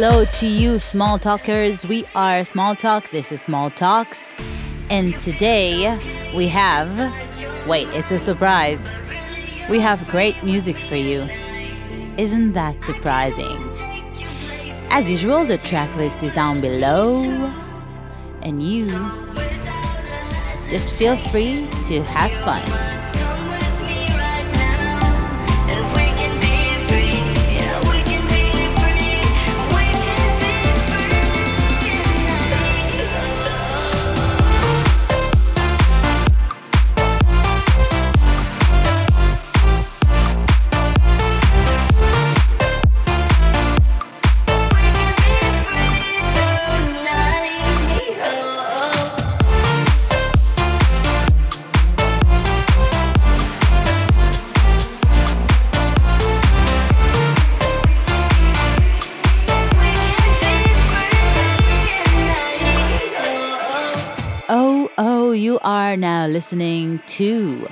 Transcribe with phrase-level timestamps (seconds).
[0.00, 1.84] hello to you, small talkers.
[1.84, 3.10] We are Small Tok.
[3.10, 4.40] This is Small ToKs.
[4.90, 5.98] And today
[6.36, 6.88] we have.
[7.66, 8.86] Wait, it's a surprise.
[9.68, 11.22] We have great music for you.
[12.16, 13.58] Isn't that surprising?
[14.88, 17.24] As usual, the track list is down below.
[18.42, 18.86] And you
[20.68, 23.07] just feel free to have fun.
[65.62, 67.68] Are now listening to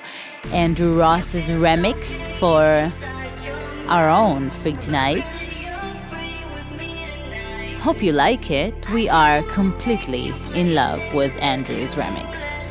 [0.52, 2.92] Andrew Ross's remix for
[3.88, 5.22] our own Free Tonight.
[7.80, 8.74] Hope you like it.
[8.90, 12.65] We are completely in love with Andrew's remix.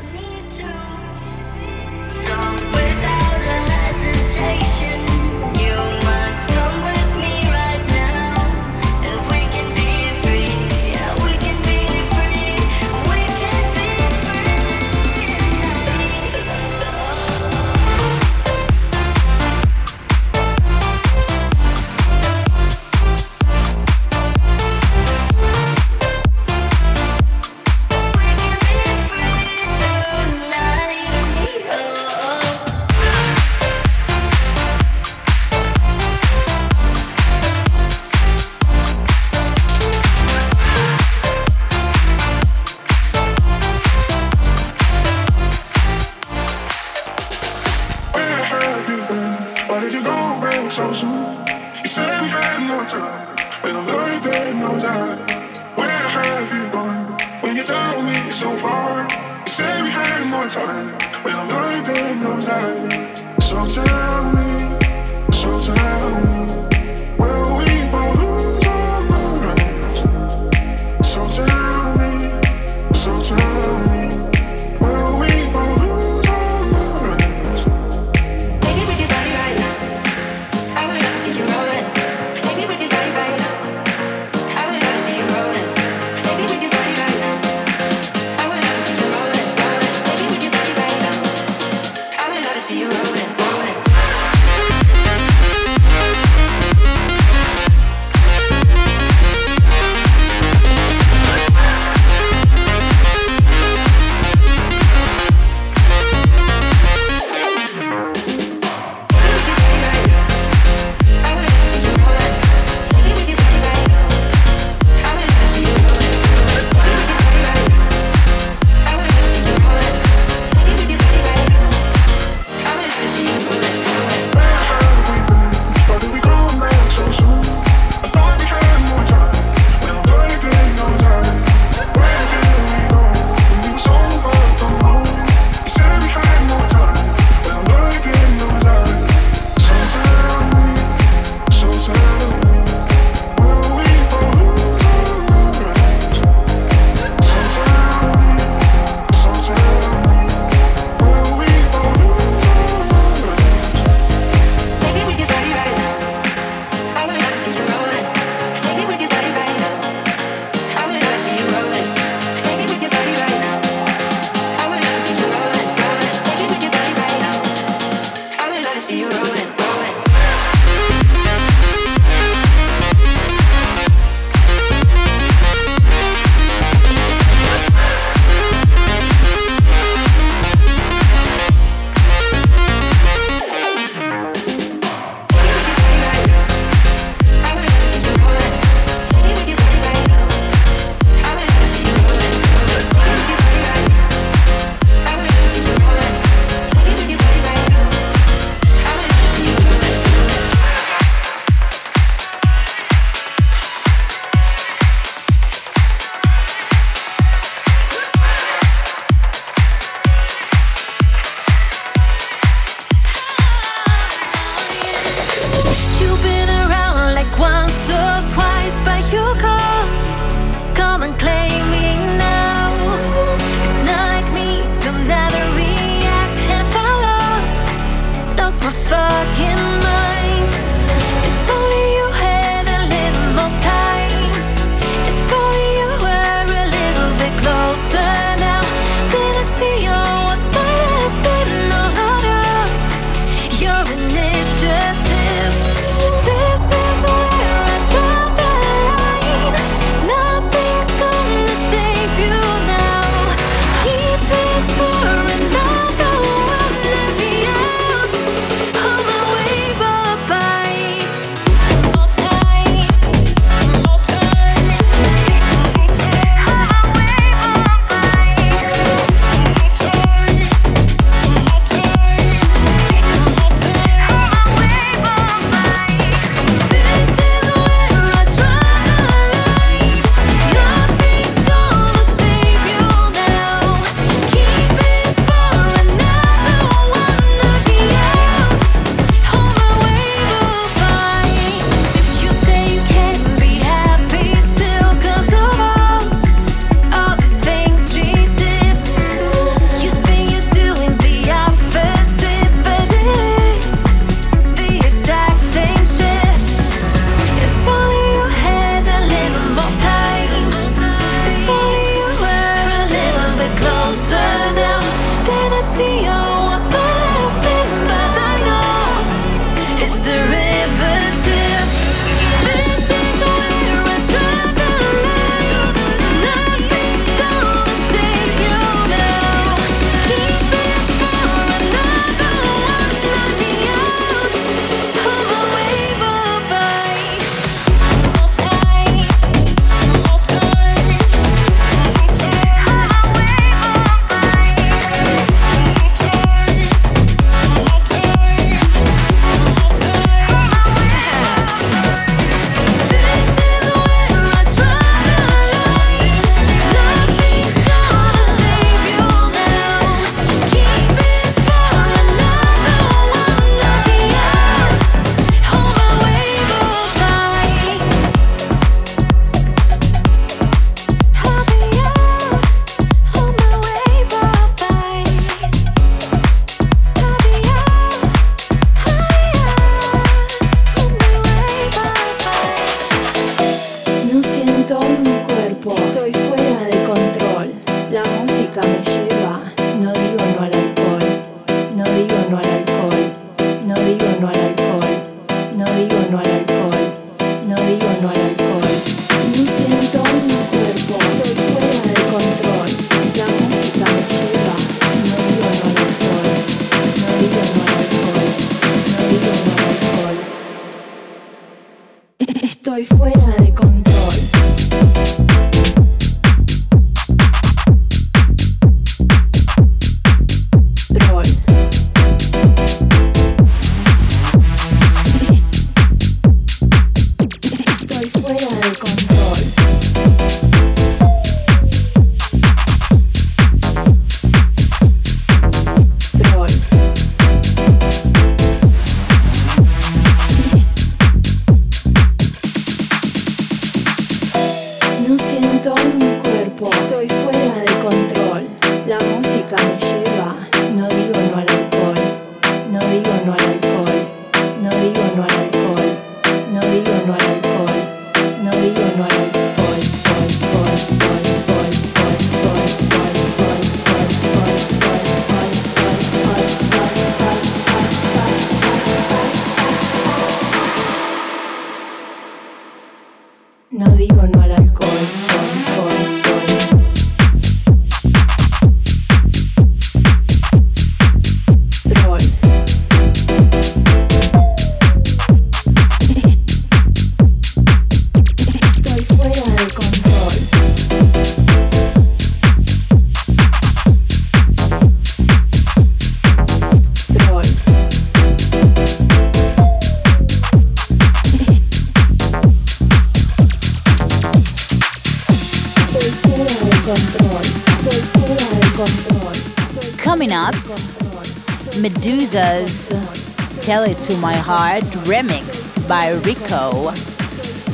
[513.65, 516.93] Tell It to My Heart remixed by Rico.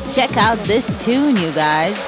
[0.10, 2.00] Check out this tune, you guys.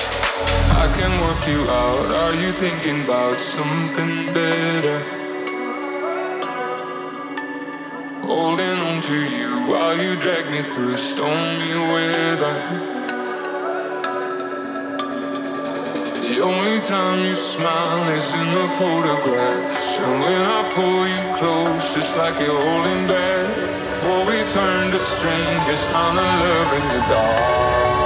[0.72, 2.10] I can work you out.
[2.10, 5.00] Are you thinking about something better?
[8.22, 12.93] Holding on to you while you drag me through stormy weather.
[16.44, 20.00] Only time you smile is in the photographs.
[20.00, 23.48] And when I pull you close, it's like you're holding back.
[23.88, 28.03] Before we turn to strangers, trying to love in the dark.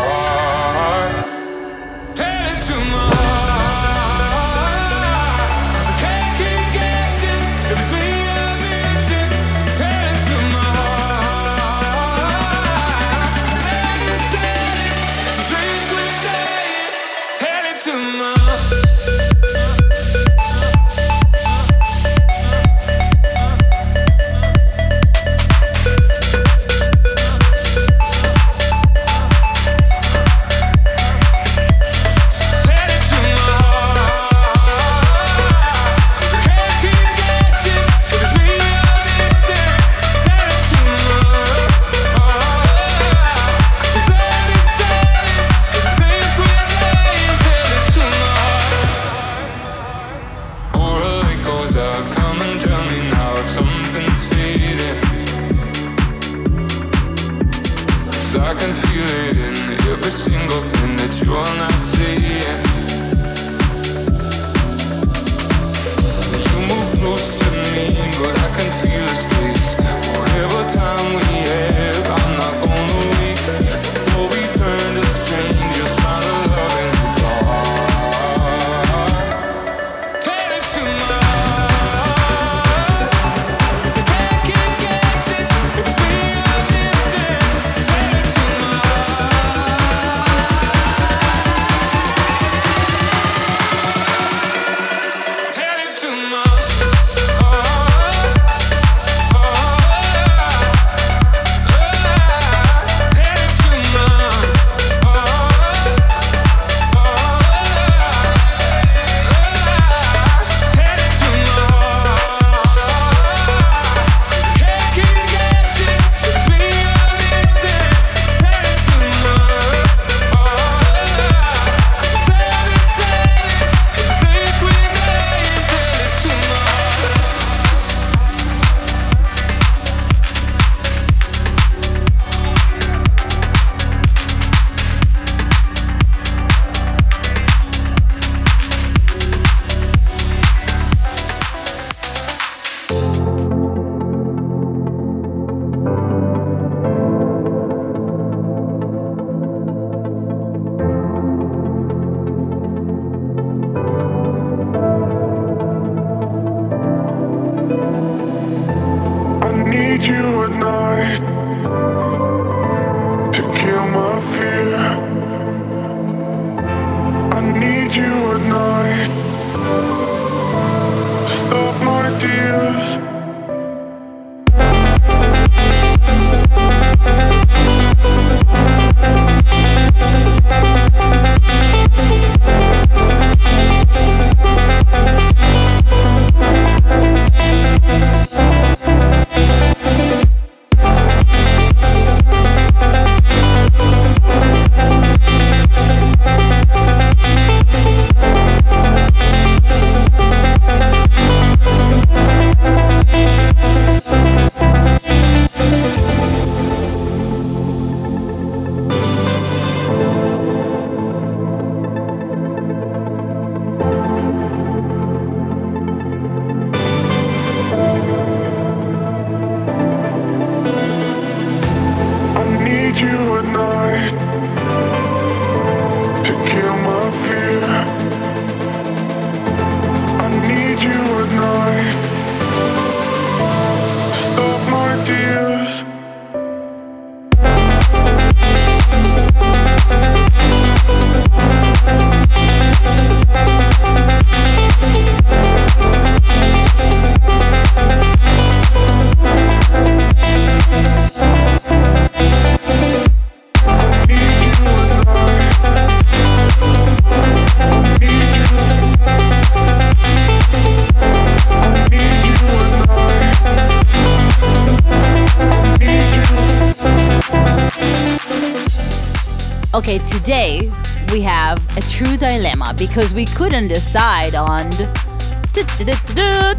[272.75, 274.69] Because we couldn't decide on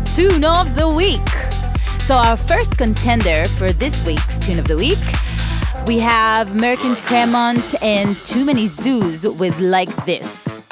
[0.05, 1.29] tune of the week.
[2.01, 4.99] So, our first contender for this week's tune of the week,
[5.87, 10.63] we have Merk & Kremont and Too Many Zooz with Like This.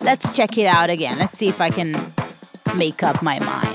[0.00, 1.18] Let's check it out again.
[1.18, 2.12] Let's see if I can
[2.76, 3.73] make up my mind.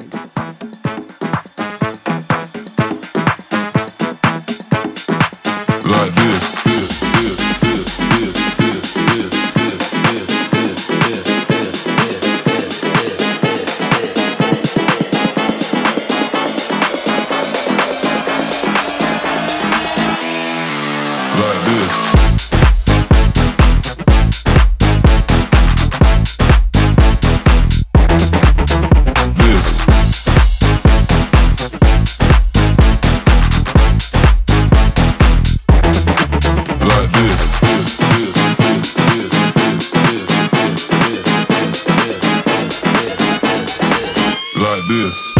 [45.09, 45.38] Like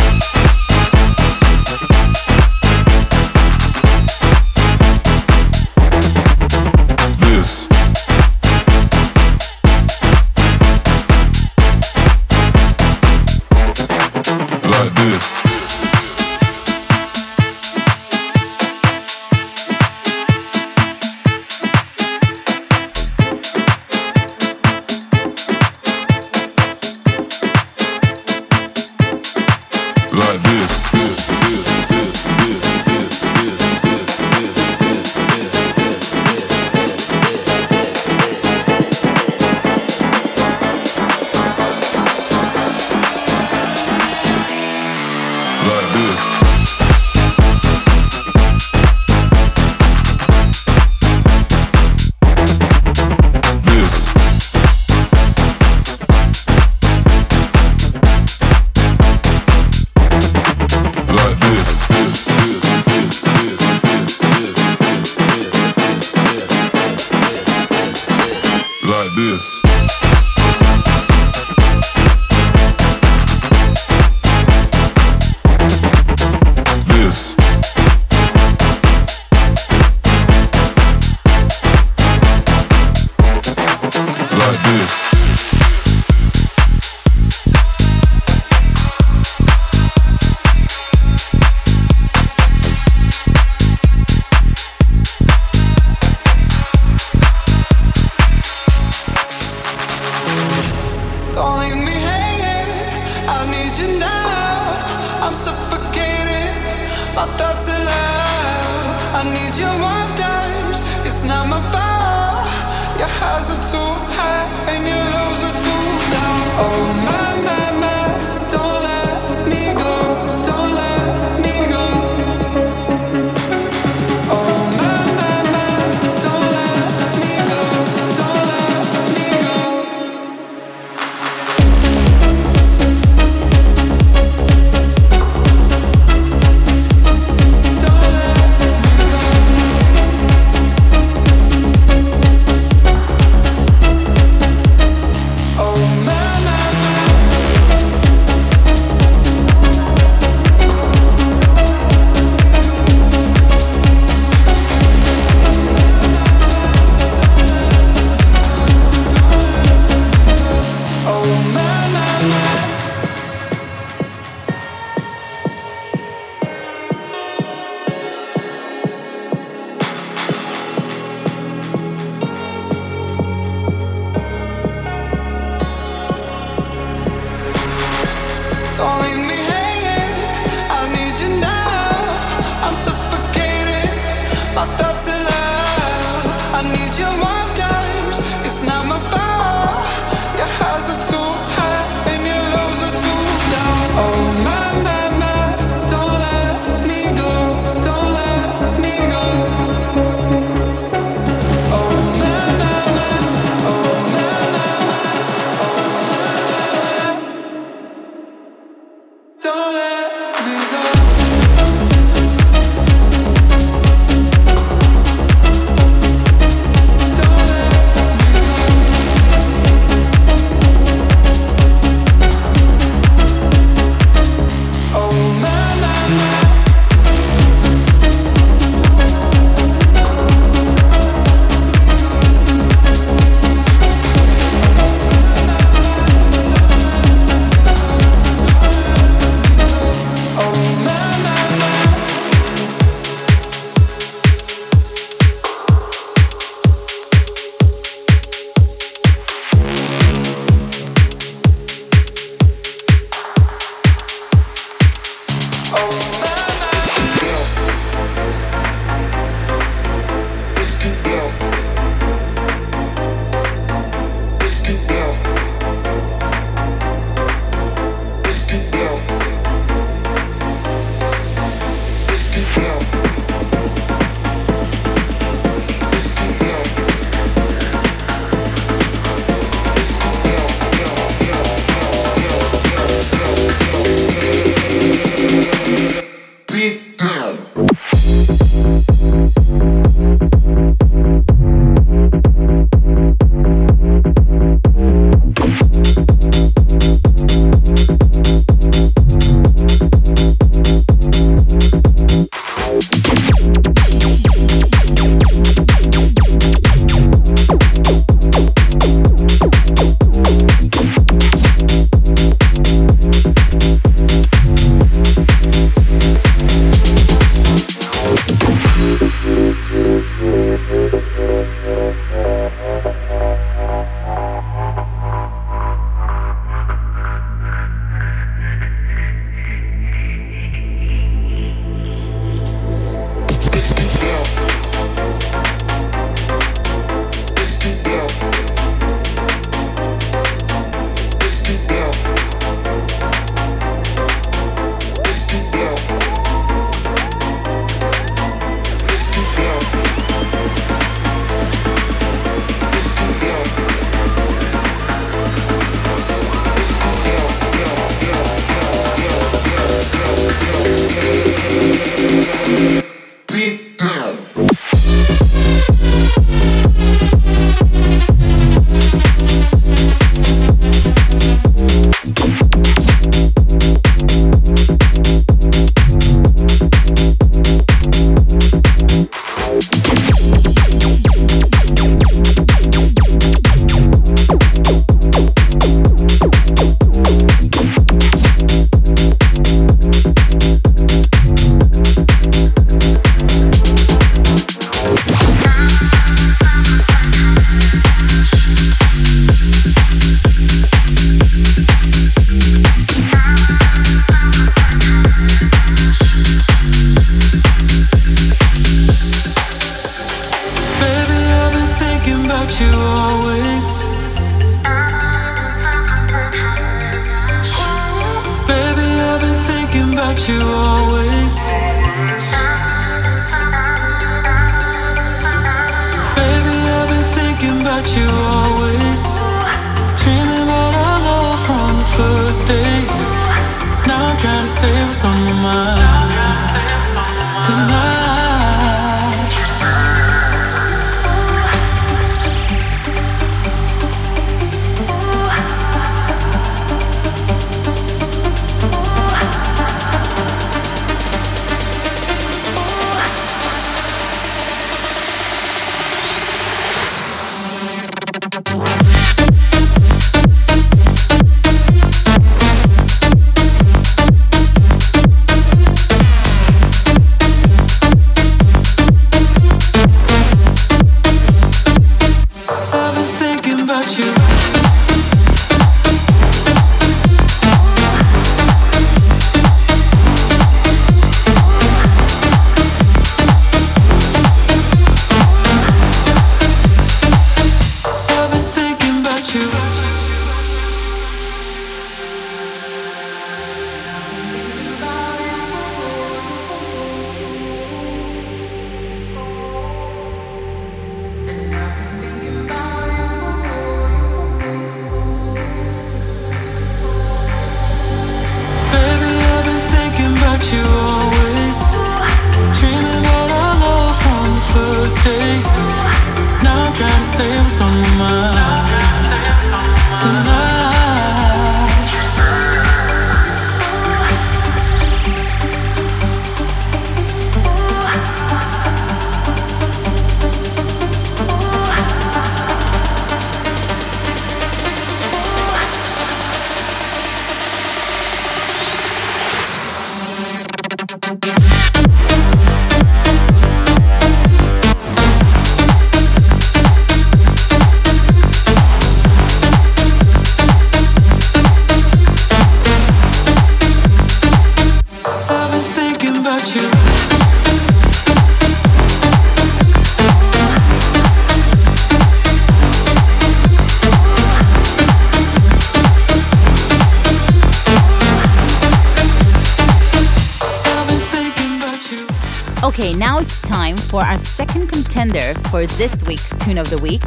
[575.49, 577.01] for this week's Tune of the Week,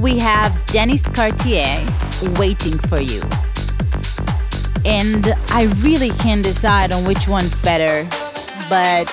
[0.00, 1.86] we have Dennis Cartier
[2.38, 3.20] waiting for you.
[4.86, 8.08] And I really can't decide on which one's better,
[8.70, 9.06] but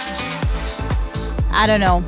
[1.51, 2.03] I don't know.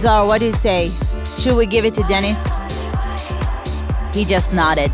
[0.00, 0.90] Zara, what do you say?
[1.38, 2.44] Should we give it to Dennis?
[4.12, 4.90] He just nodded.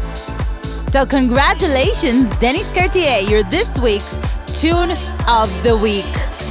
[0.88, 3.20] So, congratulations, Dennis Cartier.
[3.20, 4.18] You're this week's
[4.60, 4.90] Tune
[5.26, 6.04] of the Week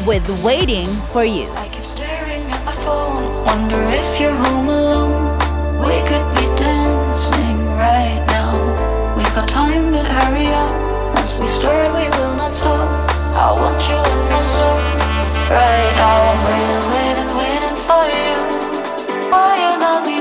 [0.05, 1.47] with Waiting for You
[7.77, 8.51] right now.
[9.15, 10.73] We've got time, but hurry up.
[11.15, 12.89] Once we start, we will not stop.
[13.45, 14.79] I want you in my soul.
[15.53, 18.35] Right now, I'm waiting, waiting, waiting for you.
[19.31, 20.16] Why you got me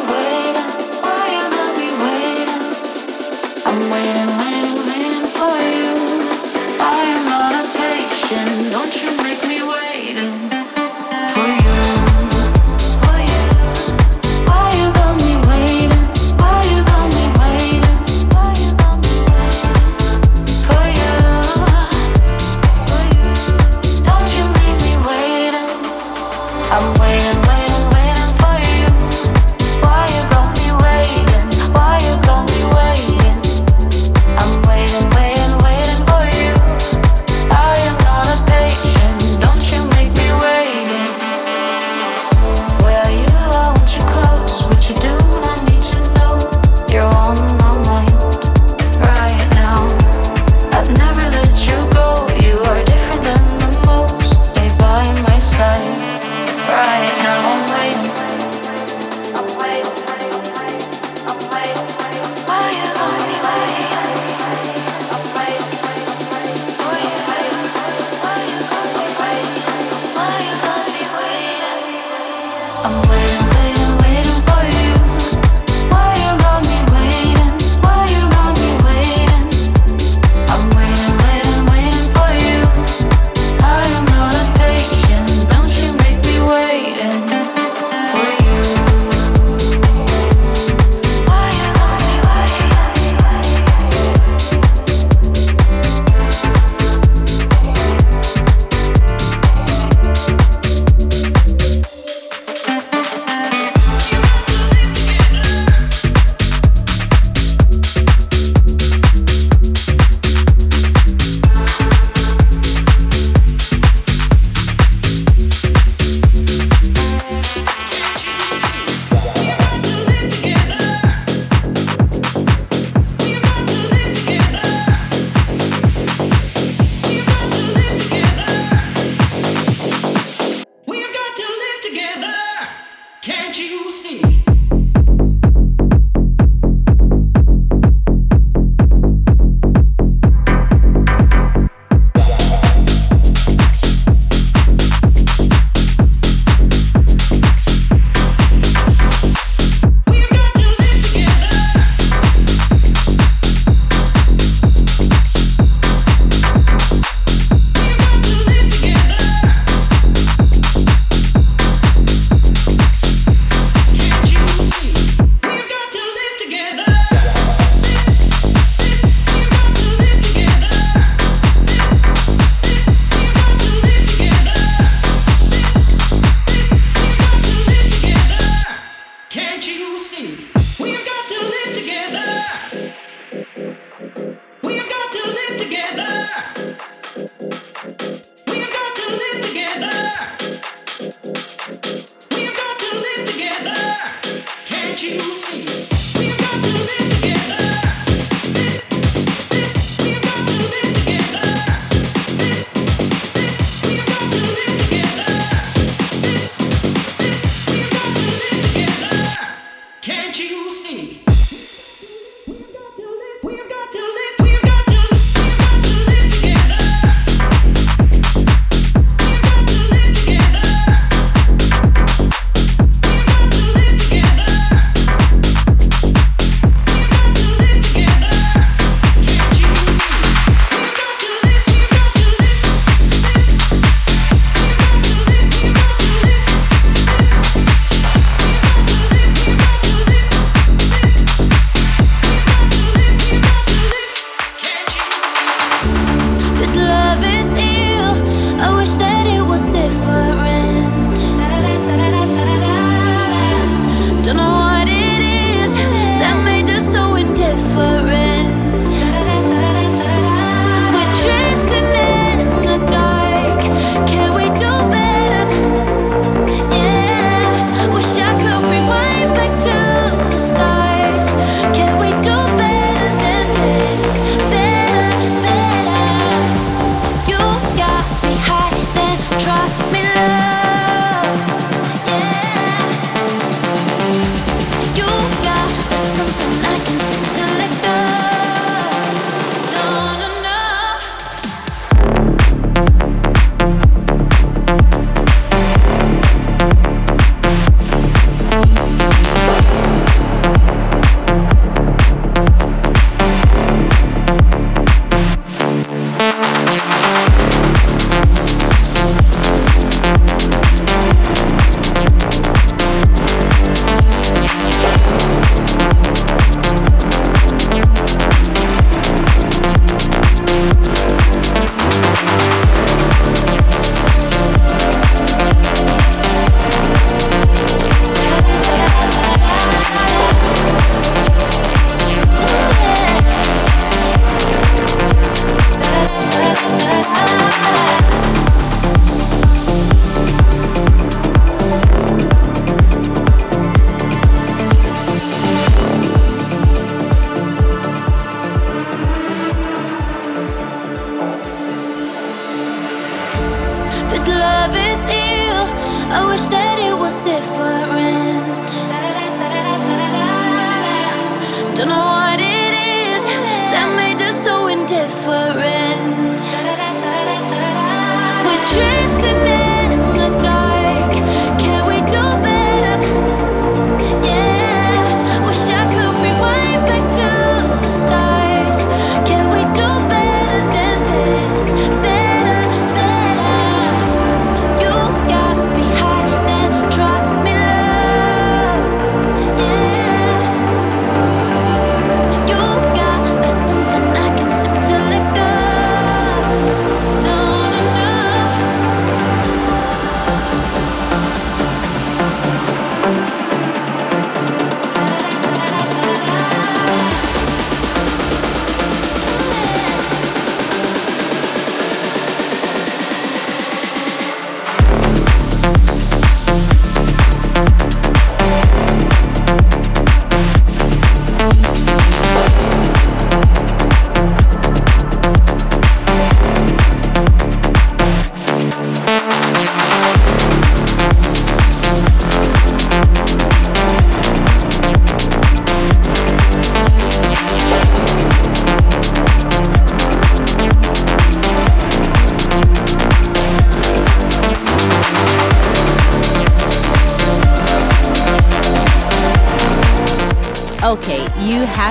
[354.29, 355.67] love is ill.
[356.13, 356.86] I wish that it.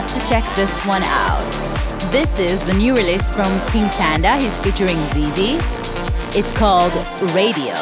[0.06, 1.50] have to check this one out.
[2.12, 4.38] This is the new release from Pink Panda.
[4.38, 5.58] He's featuring Zie Zie.
[6.38, 6.94] It's called
[7.34, 7.74] Radio.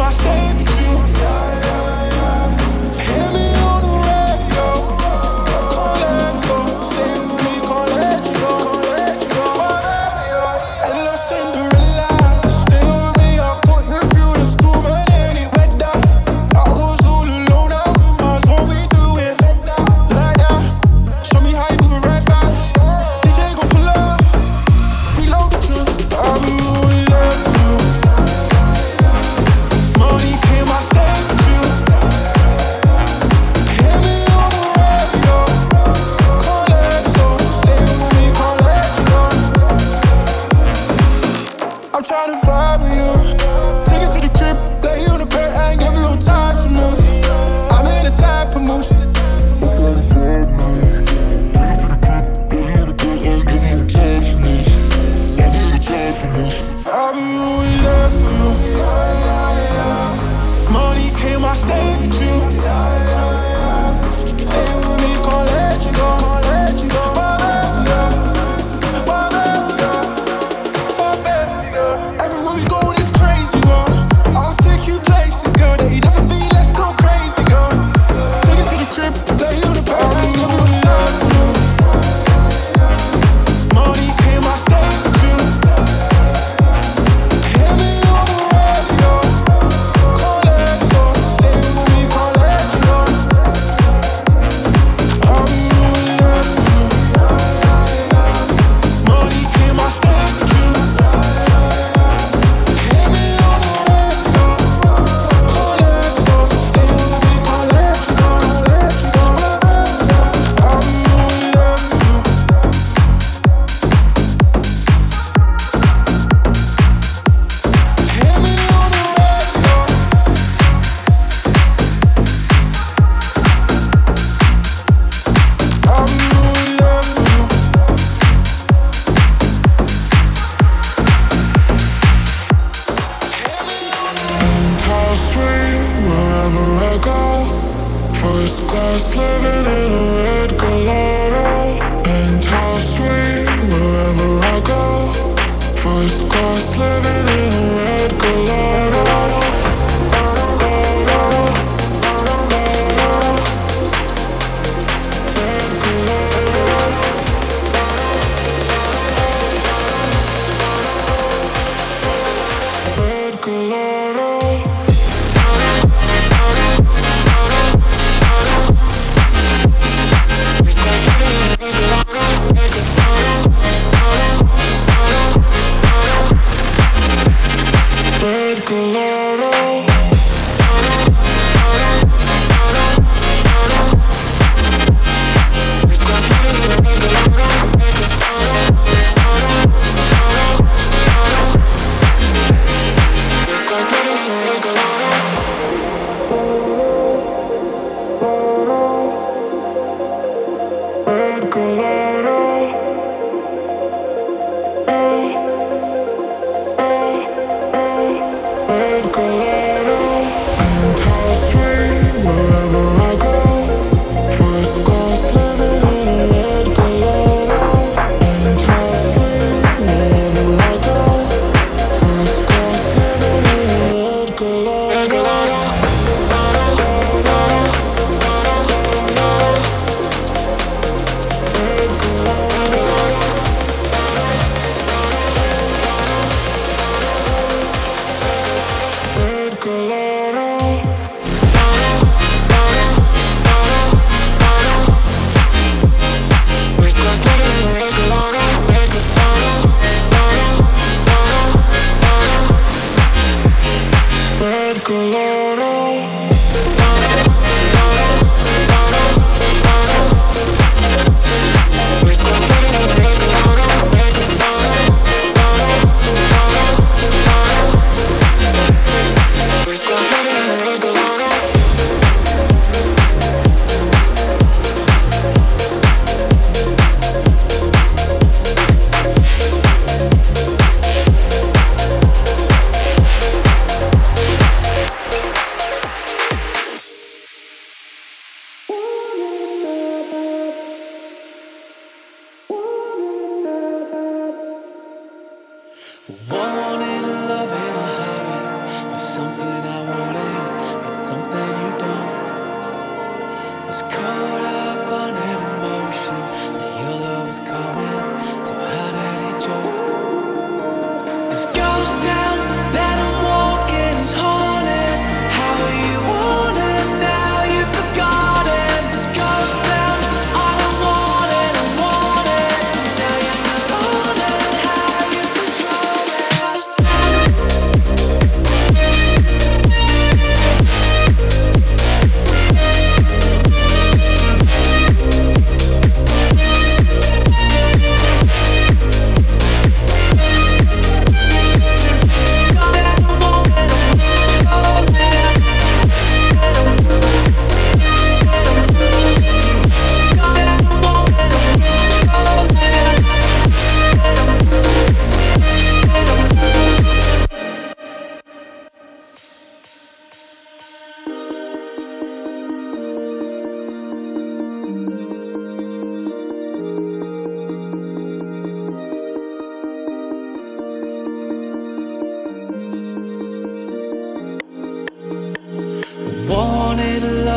[0.00, 1.57] I stay with you.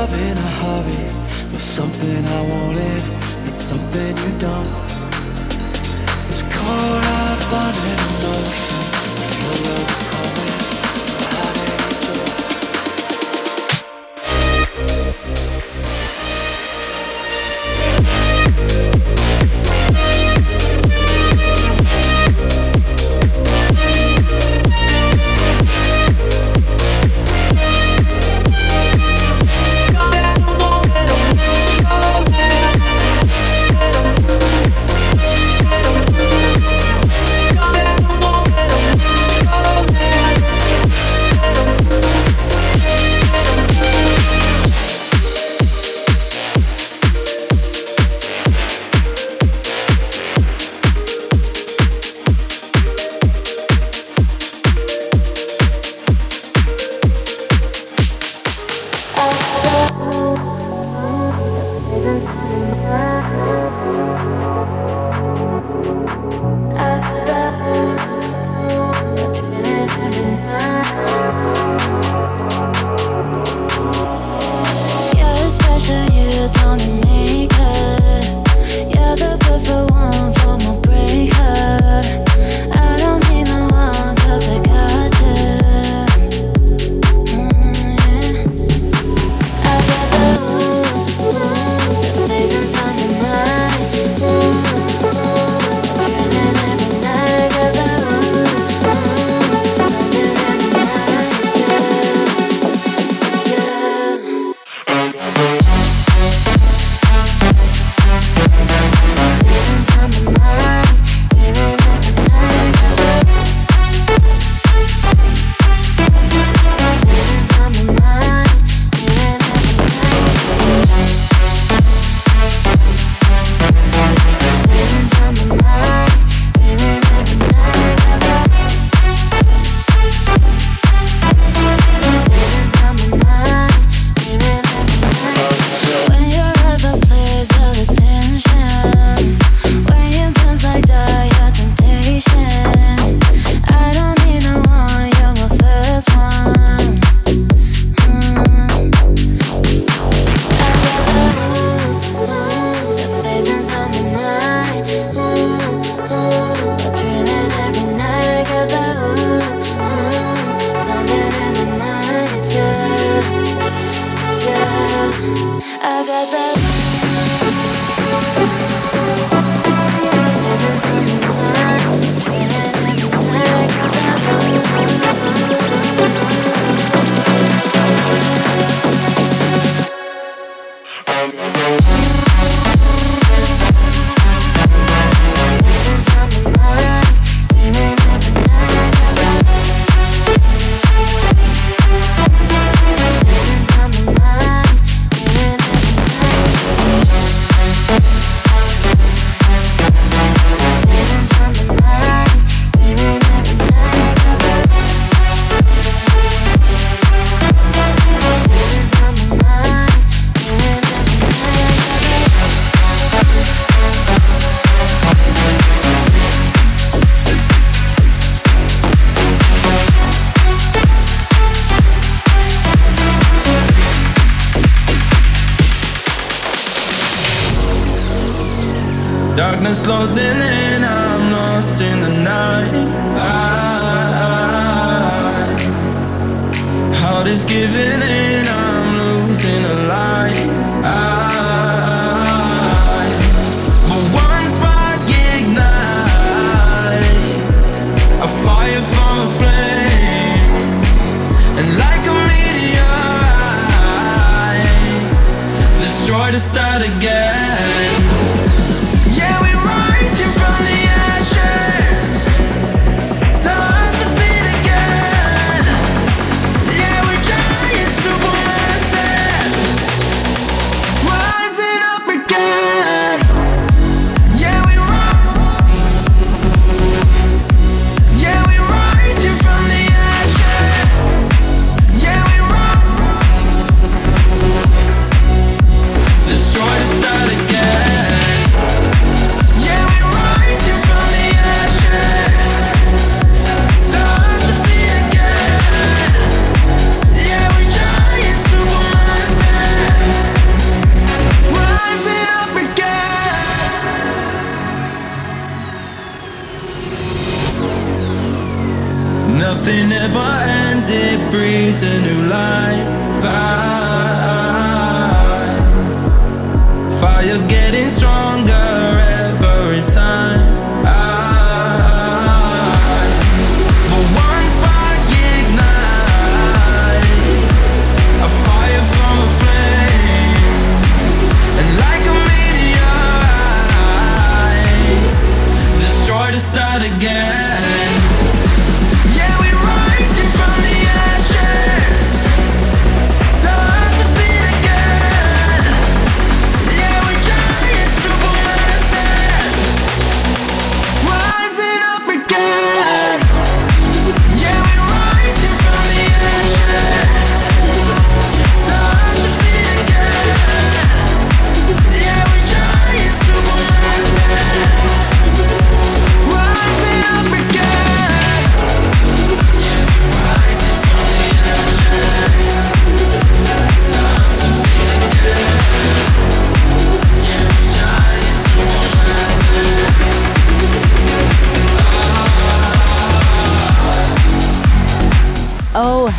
[0.01, 1.03] love in a hurry
[1.53, 3.03] was something I wanted,
[3.45, 4.67] but something you don't.
[6.29, 7.00] It's caught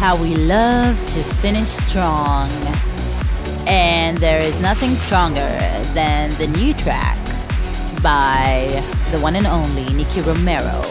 [0.02, 2.50] how we love to finish strong.
[3.68, 5.46] And there is nothing stronger
[5.94, 7.16] than the new track
[8.02, 8.66] by
[9.12, 10.82] the one and only Nicky Romero.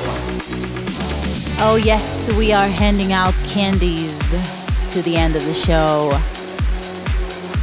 [1.60, 4.18] Oh, yes, we are handing out candies
[4.94, 6.10] to the end of the show.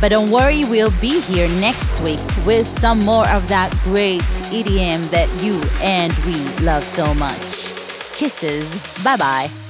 [0.03, 4.21] But don't worry, we'll be here next week with some more of that great
[4.53, 7.73] EDM that you and we love so much.
[8.13, 8.69] Kisses.
[9.03, 9.68] Bye bye.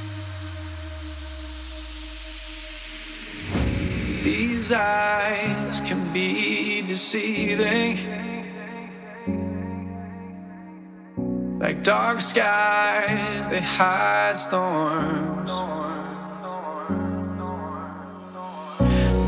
[4.58, 7.96] These eyes can be deceiving.
[11.60, 15.52] Like dark skies, they hide storms.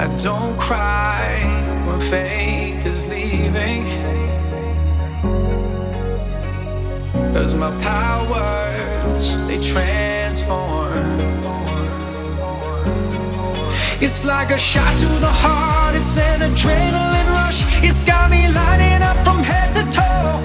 [0.03, 1.39] I don't cry
[1.87, 3.85] when faith is leaving.
[7.33, 11.70] Cause my powers, they transform.
[14.03, 17.67] It's like a shot to the heart, it's an adrenaline rush.
[17.85, 20.41] It's got me lighting up from head to toe.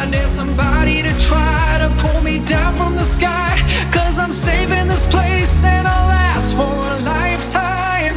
[0.00, 3.60] I need somebody to try to pull me down from the sky.
[3.92, 8.14] Cause I'm saving this place and I'll last for a lifetime.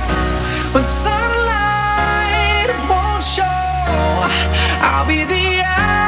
[0.74, 3.43] When sunlight won't show,
[4.88, 6.07] I'll be the afterglow.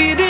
[0.00, 0.29] Be the